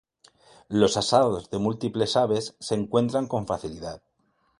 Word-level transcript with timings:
Los 0.67 0.97
asados 0.97 1.51
de 1.51 1.59
múltiples 1.59 2.17
aves 2.17 2.55
se 2.59 2.73
encuentran 2.73 3.27
con 3.27 3.45
facilidad. 3.45 4.01